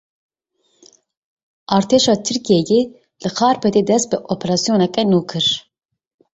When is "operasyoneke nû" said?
4.33-5.19